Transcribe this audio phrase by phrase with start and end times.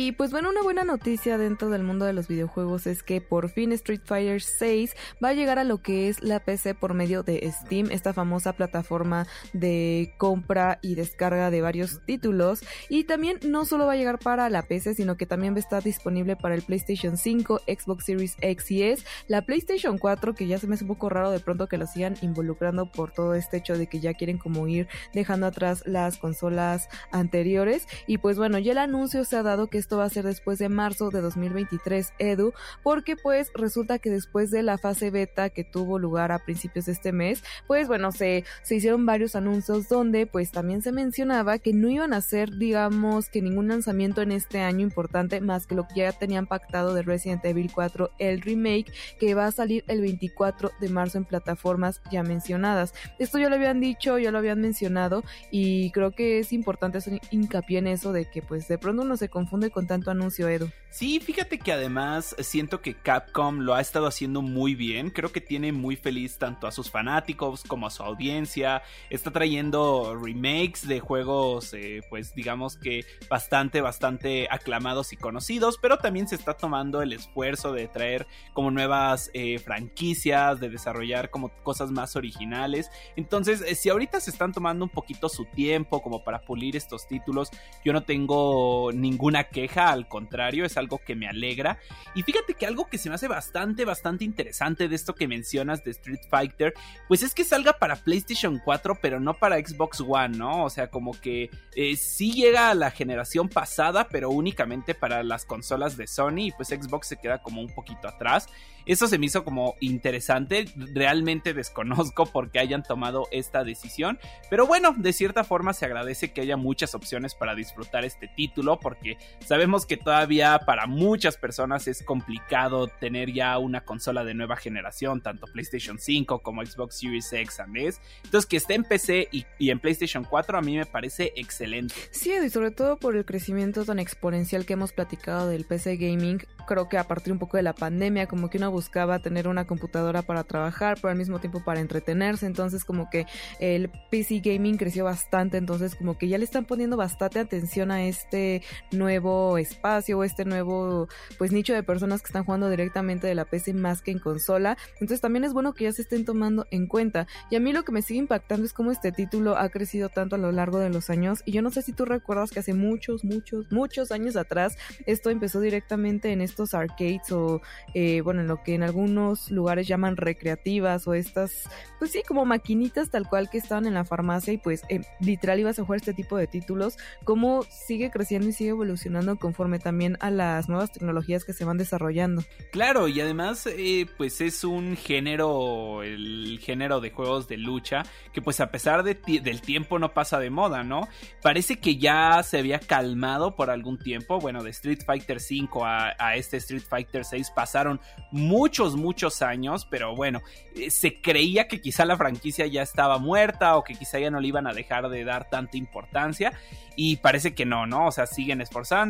[0.00, 3.48] Y pues bueno, una buena noticia dentro del mundo de los videojuegos es que por
[3.48, 7.24] fin Street Fighter 6 va a llegar a lo que es la PC por medio
[7.24, 12.60] de Steam, esta famosa plataforma de compra y descarga de varios títulos.
[12.88, 15.66] Y también no solo va a llegar para la PC, sino que también va a
[15.66, 20.46] estar disponible para el PlayStation 5, Xbox Series X y S, la PlayStation 4, que
[20.46, 23.34] ya se me hace un poco raro de pronto que lo sigan involucrando por todo
[23.34, 27.88] este hecho de que ya quieren como ir dejando atrás las consolas anteriores.
[28.06, 30.58] Y pues bueno, ya el anuncio se ha dado que esto va a ser después
[30.58, 35.64] de marzo de 2023, Edu, porque pues resulta que después de la fase beta que
[35.64, 40.26] tuvo lugar a principios de este mes, pues bueno, se, se hicieron varios anuncios donde
[40.26, 44.60] pues también se mencionaba que no iban a hacer, digamos, que ningún lanzamiento en este
[44.60, 48.92] año importante más que lo que ya tenían pactado de Resident Evil 4, el remake,
[49.18, 52.92] que va a salir el 24 de marzo en plataformas ya mencionadas.
[53.18, 57.22] Esto ya lo habían dicho, ya lo habían mencionado y creo que es importante hacer
[57.30, 60.70] hincapié en eso de que pues de pronto uno se confunde con tanto anuncio, Edu.
[60.90, 65.10] Sí, fíjate que además siento que Capcom lo ha estado haciendo muy bien.
[65.10, 68.82] Creo que tiene muy feliz tanto a sus fanáticos como a su audiencia.
[69.10, 75.78] Está trayendo remakes de juegos, eh, pues digamos que bastante, bastante aclamados y conocidos.
[75.80, 81.28] Pero también se está tomando el esfuerzo de traer como nuevas eh, franquicias, de desarrollar
[81.28, 82.90] como cosas más originales.
[83.14, 87.06] Entonces, eh, si ahorita se están tomando un poquito su tiempo como para pulir estos
[87.06, 87.50] títulos,
[87.84, 91.78] yo no tengo ninguna queja, al contrario, es algo que me alegra.
[92.14, 95.82] Y fíjate que algo que se me hace bastante, bastante interesante de esto que mencionas
[95.82, 96.74] de Street Fighter,
[97.08, 100.64] pues es que salga para PlayStation 4, pero no para Xbox One, ¿no?
[100.64, 105.44] O sea, como que eh, sí llega a la generación pasada, pero únicamente para las
[105.44, 108.48] consolas de Sony, y pues Xbox se queda como un poquito atrás.
[108.86, 110.64] Eso se me hizo como interesante,
[110.94, 116.32] realmente desconozco por qué hayan tomado esta decisión, pero bueno, de cierta forma se agradece
[116.32, 121.88] que haya muchas opciones para disfrutar este título, porque sabemos que todavía para muchas personas
[121.88, 127.32] es complicado tener ya una consola de nueva generación, tanto PlayStation 5 como Xbox Series
[127.32, 127.98] X and S.
[128.24, 131.94] Entonces, que esté en PC y, y en PlayStation 4 a mí me parece excelente.
[132.10, 136.42] Sí, y sobre todo por el crecimiento tan exponencial que hemos platicado del PC gaming,
[136.66, 139.66] creo que a partir un poco de la pandemia, como que uno buscaba tener una
[139.66, 143.24] computadora para trabajar, pero al mismo tiempo para entretenerse, entonces como que
[143.60, 148.04] el PC gaming creció bastante, entonces como que ya le están poniendo bastante atención a
[148.04, 151.08] este nuevo espacio o este nuevo
[151.38, 154.76] pues nicho de personas que están jugando directamente de la PC más que en consola,
[154.94, 157.26] entonces también es bueno que ya se estén tomando en cuenta.
[157.50, 160.36] Y a mí lo que me sigue impactando es cómo este título ha crecido tanto
[160.36, 161.42] a lo largo de los años.
[161.44, 164.76] Y yo no sé si tú recuerdas que hace muchos, muchos, muchos años atrás
[165.06, 167.60] esto empezó directamente en estos arcades o
[167.94, 172.44] eh, bueno, en lo que en algunos lugares llaman recreativas o estas, pues sí, como
[172.44, 175.98] maquinitas tal cual que estaban en la farmacia y pues eh, literal ibas a jugar
[175.98, 180.92] este tipo de títulos, cómo sigue creciendo y sigue evolucionando conforme también a las nuevas
[180.92, 182.42] tecnologías que se van desarrollando.
[182.72, 188.42] Claro, y además eh, pues es un género, el género de juegos de lucha, que
[188.42, 191.08] pues a pesar de del tiempo no pasa de moda, ¿no?
[191.42, 196.14] Parece que ya se había calmado por algún tiempo, bueno, de Street Fighter 5 a,
[196.18, 200.42] a este Street Fighter 6 pasaron muchos, muchos años, pero bueno,
[200.74, 204.40] eh, se creía que quizá la franquicia ya estaba muerta o que quizá ya no
[204.40, 206.52] le iban a dejar de dar tanta importancia
[206.96, 208.06] y parece que no, ¿no?
[208.06, 208.60] O sea, siguen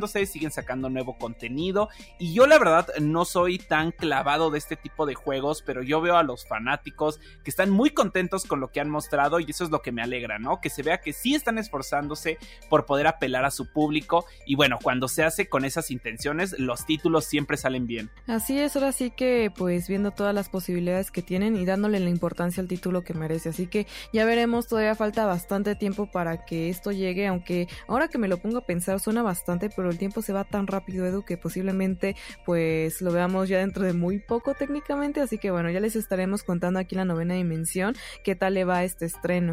[0.08, 1.88] esforzándose, siguen sacando nuevo contenido
[2.18, 6.00] y yo la verdad no soy tan clavado de este tipo de juegos, pero yo
[6.00, 9.64] veo a los fanáticos que están muy contentos con lo que han mostrado y eso
[9.64, 10.60] es lo que me alegra, ¿no?
[10.60, 12.38] Que se vea que sí están esforzándose
[12.68, 16.86] por poder apelar a su público y bueno, cuando se hace con esas intenciones, los
[16.86, 18.10] títulos siempre salen bien.
[18.26, 22.10] Así es, ahora sí que pues viendo todas las posibilidades que tienen y dándole la
[22.10, 23.50] importancia al título que merece.
[23.50, 28.18] Así que ya veremos, todavía falta bastante tiempo para que esto llegue, aunque ahora que
[28.18, 31.36] me lo pongo a pensar suena bastante, pero tiempo se va tan rápido, Edu, que
[31.36, 32.16] posiblemente
[32.46, 35.20] pues lo veamos ya dentro de muy poco técnicamente.
[35.20, 38.84] Así que bueno, ya les estaremos contando aquí la novena dimensión qué tal le va
[38.84, 39.52] este estreno.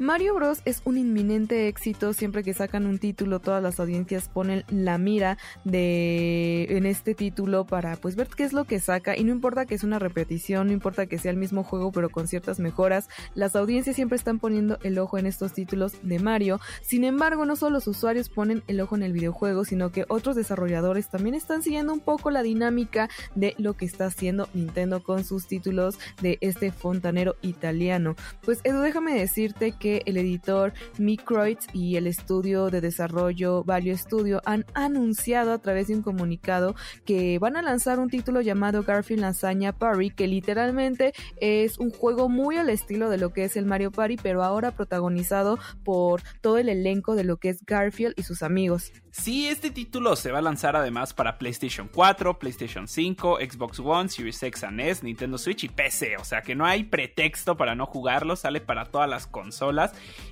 [0.00, 4.64] Mario Bros es un inminente éxito siempre que sacan un título todas las audiencias ponen
[4.68, 9.24] la mira de en este título para pues ver qué es lo que saca y
[9.24, 12.28] no importa que es una repetición no importa que sea el mismo juego pero con
[12.28, 16.60] ciertas mejoras las audiencias siempre están poniendo el ojo en estos títulos de Mario.
[16.80, 20.36] Sin embargo no solo los usuarios ponen el ojo en el videojuego sino que otros
[20.36, 25.24] desarrolladores también están siguiendo un poco la dinámica de lo que está haciendo Nintendo con
[25.24, 28.14] sus títulos de este fontanero italiano.
[28.44, 34.40] Pues Edu déjame decirte que el editor Microids y el estudio de desarrollo Value Studio
[34.44, 36.74] han anunciado a través de un comunicado
[37.04, 42.28] que van a lanzar un título llamado Garfield Lasaña Party, que literalmente es un juego
[42.28, 46.58] muy al estilo de lo que es el Mario Party, pero ahora protagonizado por todo
[46.58, 48.92] el elenco de lo que es Garfield y sus amigos.
[49.10, 54.08] Sí, este título se va a lanzar además para PlayStation 4, PlayStation 5, Xbox One,
[54.08, 56.16] Series X and S, Nintendo Switch y PC.
[56.18, 59.77] O sea que no hay pretexto para no jugarlo, sale para todas las consolas.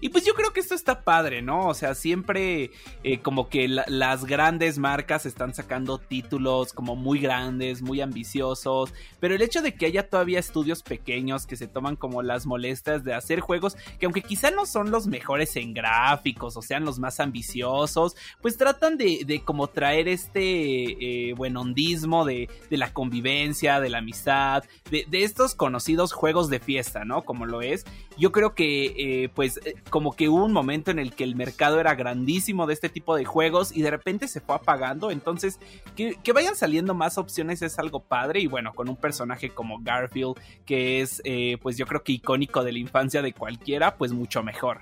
[0.01, 1.67] Y pues yo creo que esto está padre, ¿no?
[1.69, 2.71] O sea, siempre
[3.03, 8.93] eh, como que las grandes marcas están sacando títulos como muy grandes, muy ambiciosos.
[9.21, 13.05] Pero el hecho de que haya todavía estudios pequeños que se toman como las molestias
[13.05, 16.99] de hacer juegos que aunque quizá no son los mejores en gráficos o sean los
[16.99, 23.91] más ambiciosos, pues tratan de, como traer este eh, buen hondismo de, la convivencia, de
[23.91, 27.25] la amistad, de, estos conocidos juegos de fiesta, ¿no?
[27.25, 27.85] Como lo es.
[28.19, 31.37] Yo creo que eh, pues eh, como que hubo un momento en el que el
[31.37, 35.11] mercado era grandísimo de este tipo de juegos y de repente se fue apagando.
[35.11, 35.59] Entonces,
[35.95, 38.41] que, vayan saliendo más opciones es algo padre.
[38.41, 40.35] Y bueno, con un personaje como Garfield,
[40.65, 41.23] que es
[41.63, 44.81] pues yo creo que icónico de la infancia de cualquiera, pues mucho mejor.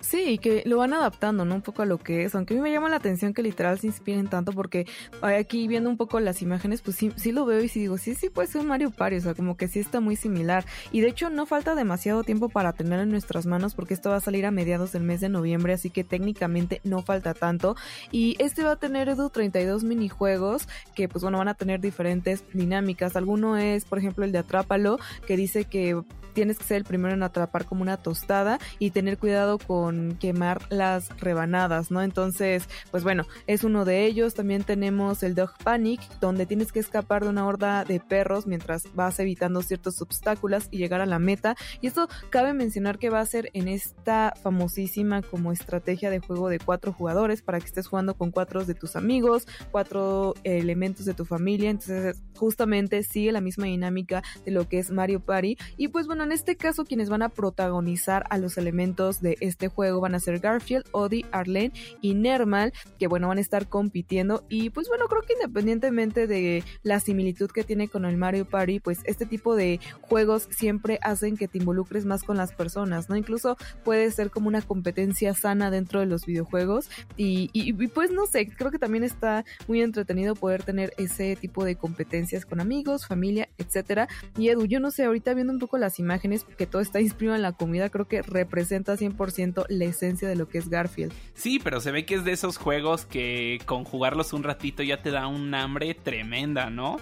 [0.00, 1.54] Sí, que lo van adaptando, ¿no?
[1.54, 3.78] Un poco a lo que es, aunque a mí me llama la atención que literal
[3.78, 4.86] se inspiren tanto porque
[5.22, 8.14] aquí viendo un poco las imágenes, pues sí, sí lo veo y sí digo, sí,
[8.14, 10.64] sí puede ser un Mario Party, o sea, como que sí está muy similar.
[10.92, 14.16] Y de hecho no falta demasiado tiempo para tenerlo en nuestras manos porque esto va
[14.16, 17.76] a salir a mediados del mes de noviembre, así que técnicamente no falta tanto.
[18.12, 22.44] Y este va a tener, Edu, 32 minijuegos que pues bueno, van a tener diferentes
[22.52, 23.16] dinámicas.
[23.16, 25.98] Alguno es, por ejemplo, el de Atrápalo, que dice que
[26.32, 30.60] tienes que ser el primero en atrapar como una tostada y tener cuidado con quemar
[30.70, 32.02] las rebanadas, ¿no?
[32.02, 34.34] Entonces, pues bueno, es uno de ellos.
[34.34, 38.84] También tenemos el Dog Panic, donde tienes que escapar de una horda de perros mientras
[38.94, 41.56] vas evitando ciertos obstáculos y llegar a la meta.
[41.80, 46.48] Y esto cabe mencionar que va a ser en esta famosísima como estrategia de juego
[46.48, 51.14] de cuatro jugadores para que estés jugando con cuatro de tus amigos, cuatro elementos de
[51.14, 51.70] tu familia.
[51.70, 55.56] Entonces, justamente sigue la misma dinámica de lo que es Mario Party.
[55.76, 59.68] Y pues bueno, en este caso quienes van a protagonizar a los elementos de este
[59.68, 64.44] juego van a ser Garfield, Odie, Arlene y Nermal, que bueno, van a estar compitiendo
[64.48, 68.80] y pues bueno, creo que independientemente de la similitud que tiene con el Mario Party,
[68.80, 73.16] pues este tipo de juegos siempre hacen que te involucres más con las personas, ¿no?
[73.16, 78.26] Incluso puede ser como una competencia sana dentro de los videojuegos y, y pues no
[78.26, 83.06] sé, creo que también está muy entretenido poder tener ese tipo de competencias con amigos,
[83.06, 84.08] familia, etcétera.
[84.36, 87.00] Y Edu, yo no sé, ahorita viendo un poco las imágenes, imágenes, que todo está
[87.00, 91.12] inspirado en la comida, creo que representa 100% la esencia de lo que es Garfield.
[91.34, 95.02] Sí, pero se ve que es de esos juegos que con jugarlos un ratito ya
[95.02, 96.98] te da un hambre tremenda, ¿no?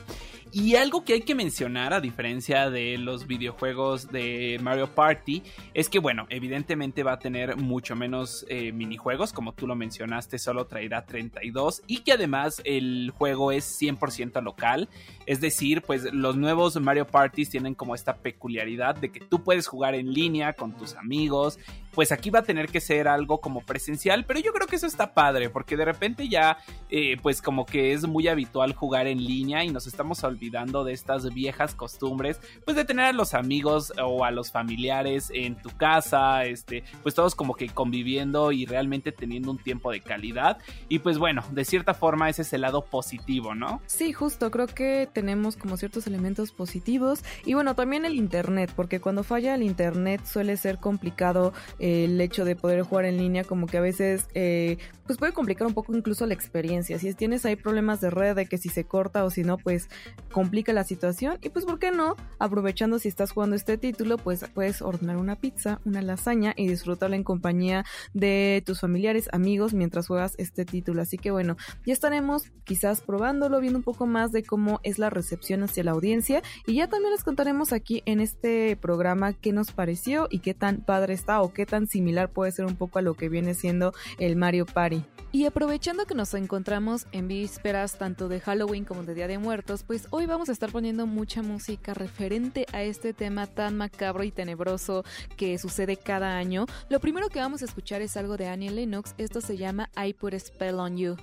[0.50, 5.42] Y algo que hay que mencionar, a diferencia de los videojuegos de Mario Party,
[5.74, 10.38] es que, bueno, evidentemente va a tener mucho menos eh, minijuegos, como tú lo mencionaste,
[10.38, 14.88] solo traerá 32, y que además el juego es 100% local,
[15.26, 19.66] es decir, pues los nuevos Mario Parties tienen como esta peculiaridad de que tú puedes
[19.66, 21.58] jugar en línea con tus amigos,
[21.94, 24.86] pues aquí va a tener que ser algo como presencial, pero yo creo que eso
[24.86, 26.58] está padre, porque de repente ya,
[26.90, 30.92] eh, pues como que es muy habitual jugar en línea y nos estamos olvidando de
[30.92, 35.70] estas viejas costumbres, pues de tener a los amigos o a los familiares en tu
[35.70, 40.58] casa, este, pues todos como que conviviendo y realmente teniendo un tiempo de calidad.
[40.88, 43.80] Y pues bueno, de cierta forma ese es el lado positivo, ¿no?
[43.86, 49.00] Sí, justo, creo que tenemos como ciertos elementos positivos y bueno, también el internet, porque
[49.00, 53.66] cuando falla el internet suele ser complicado el hecho de poder jugar en línea como
[53.66, 56.98] que a veces eh, pues puede complicar un poco incluso la experiencia.
[56.98, 59.88] Si tienes ahí problemas de red, de que si se corta o si no, pues
[60.30, 61.38] complica la situación.
[61.42, 62.14] Y pues, ¿por qué no?
[62.38, 67.16] Aprovechando si estás jugando este título, pues puedes ordenar una pizza, una lasaña y disfrutarla
[67.16, 71.00] en compañía de tus familiares, amigos, mientras juegas este título.
[71.00, 71.56] Así que bueno,
[71.86, 75.92] ya estaremos quizás probándolo, viendo un poco más de cómo es la recepción hacia la
[75.92, 76.42] audiencia.
[76.66, 80.82] Y ya también les contaremos aquí en este programa qué nos pareció y qué tan
[80.82, 83.92] padre está o qué tan similar puede ser un poco a lo que viene siendo
[84.18, 85.04] el Mario Party.
[85.30, 89.82] Y aprovechando que nos encontramos en vísperas tanto de Halloween como de Día de Muertos,
[89.82, 94.30] pues hoy vamos a estar poniendo mucha música referente a este tema tan macabro y
[94.30, 95.04] tenebroso
[95.36, 96.64] que sucede cada año.
[96.88, 100.14] Lo primero que vamos a escuchar es algo de Annie Lennox, esto se llama I
[100.14, 101.16] Put a Spell on You.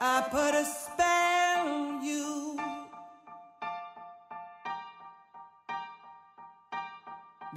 [0.00, 0.87] I put a